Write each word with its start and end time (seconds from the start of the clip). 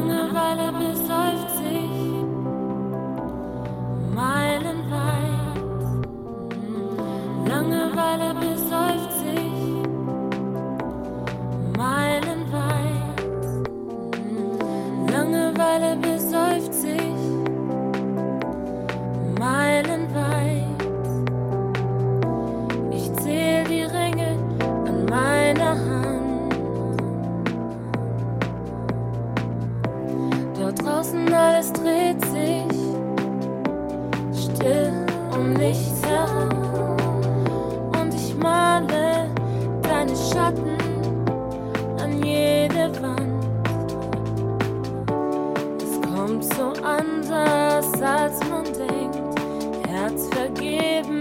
Langeweile 0.00 0.72
besäuft 0.72 1.59
kommt 46.30 46.44
so 46.54 46.72
anders, 46.84 47.92
als 48.00 48.38
man 48.48 48.64
denkt. 48.64 49.40
Herz 49.88 50.28
vergeben. 50.28 51.19